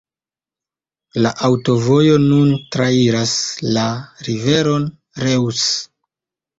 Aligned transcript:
La 1.25 1.31
aŭtovojo 1.49 2.17
nun 2.25 2.57
trairas 2.79 3.37
la 3.79 3.87
riveron 4.33 4.93
Reuss. 5.29 5.73